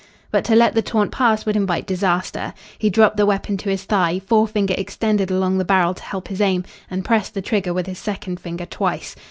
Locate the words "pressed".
7.05-7.35